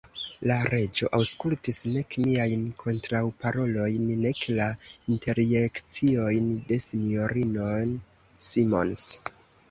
[0.49, 4.69] La Reĝo aŭskultis nek miajn kontraŭparolojn, nek la
[5.17, 7.29] interjekciojn de S-ino
[8.47, 9.05] Simons.